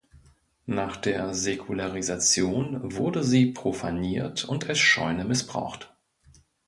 [0.65, 5.93] Nach der Säkularisation wurde sie profaniert und als Scheune missbraucht.